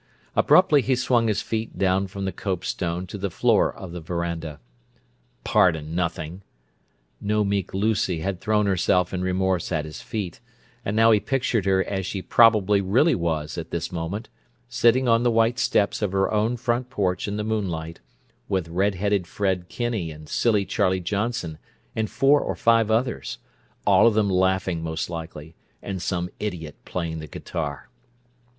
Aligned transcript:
Abruptly 0.35 0.81
he 0.81 0.95
swung 0.95 1.27
his 1.27 1.43
feet 1.43 1.77
down 1.77 2.07
from 2.07 2.25
the 2.25 2.31
copestone 2.31 3.05
to 3.05 3.19
the 3.19 3.29
floor 3.29 3.71
of 3.71 3.91
the 3.91 4.01
veranda. 4.01 4.59
"Pardon 5.43 5.93
nothing!" 5.93 6.41
No 7.21 7.43
meek 7.45 7.71
Lucy 7.71 8.21
had 8.21 8.41
thrown 8.41 8.65
herself 8.65 9.13
in 9.13 9.21
remorse 9.21 9.71
at 9.71 9.85
his 9.85 10.01
feet; 10.01 10.39
and 10.83 10.95
now 10.95 11.11
he 11.11 11.19
pictured 11.19 11.65
her 11.65 11.83
as 11.83 12.07
she 12.07 12.23
probably 12.23 12.81
really 12.81 13.13
was 13.13 13.59
at 13.59 13.69
this 13.69 13.91
moment: 13.91 14.27
sitting 14.67 15.07
on 15.07 15.21
the 15.21 15.29
white 15.29 15.59
steps 15.59 16.01
of 16.01 16.13
her 16.13 16.31
own 16.33 16.57
front 16.57 16.89
porch 16.89 17.27
in 17.27 17.37
the 17.37 17.43
moonlight, 17.43 17.99
with 18.49 18.69
red 18.69 18.95
headed 18.95 19.27
Fred 19.27 19.69
Kinney 19.69 20.09
and 20.09 20.27
silly 20.27 20.65
Charlie 20.65 20.99
Johnson 20.99 21.59
and 21.95 22.09
four 22.09 22.41
or 22.41 22.55
five 22.55 22.89
others—all 22.89 24.07
of 24.07 24.15
them 24.15 24.31
laughing, 24.31 24.81
most 24.81 25.11
likely, 25.11 25.53
and 25.79 26.01
some 26.01 26.31
idiot 26.39 26.73
playing 26.85 27.19
the 27.19 27.27
guitar! 27.27 27.87